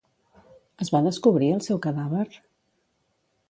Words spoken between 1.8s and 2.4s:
cadàver?